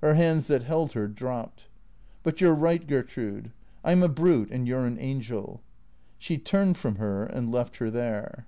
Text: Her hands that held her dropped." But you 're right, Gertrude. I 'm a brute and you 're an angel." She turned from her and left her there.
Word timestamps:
Her 0.00 0.14
hands 0.14 0.46
that 0.46 0.62
held 0.62 0.92
her 0.94 1.06
dropped." 1.06 1.68
But 2.22 2.40
you 2.40 2.48
're 2.48 2.54
right, 2.54 2.86
Gertrude. 2.86 3.52
I 3.84 3.92
'm 3.92 4.02
a 4.02 4.08
brute 4.08 4.50
and 4.50 4.66
you 4.66 4.78
're 4.78 4.86
an 4.86 4.98
angel." 4.98 5.60
She 6.16 6.38
turned 6.38 6.78
from 6.78 6.94
her 6.94 7.24
and 7.24 7.52
left 7.52 7.76
her 7.76 7.90
there. 7.90 8.46